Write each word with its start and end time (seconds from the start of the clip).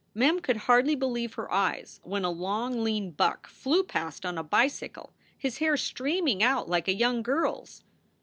Mem 0.15 0.39
could 0.39 0.57
hardly 0.57 0.95
believe 0.95 1.35
her 1.35 1.51
eyes 1.53 1.99
when 2.03 2.25
a 2.25 2.29
long, 2.31 2.83
lean 2.83 3.11
buck 3.11 3.45
flew 3.45 3.83
past 3.83 4.25
on 4.25 4.35
a 4.35 4.41
bicycle, 4.43 5.13
his 5.37 5.59
hair 5.59 5.77
streaming 5.77 6.41
out 6.41 6.67
like 6.67 6.87
a 6.87 6.95
young 6.95 7.21
girl 7.21 7.59
s. 7.61 7.83